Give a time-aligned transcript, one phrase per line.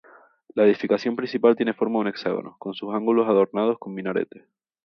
[0.55, 4.45] La edificación principal tiene forma de un hexágono, con sus ángulos adornados con minaretes.